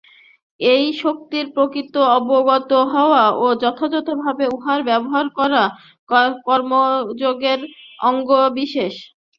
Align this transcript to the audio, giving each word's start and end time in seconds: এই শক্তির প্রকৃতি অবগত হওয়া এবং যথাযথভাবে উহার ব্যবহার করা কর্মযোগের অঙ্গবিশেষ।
এই 0.59 0.85
শক্তির 1.01 1.45
প্রকৃতি 1.55 1.99
অবগত 2.17 2.71
হওয়া 2.93 3.23
এবং 3.31 3.51
যথাযথভাবে 3.61 4.45
উহার 4.55 4.79
ব্যবহার 4.89 5.25
করা 5.37 5.63
কর্মযোগের 6.47 7.59
অঙ্গবিশেষ। 8.03 8.93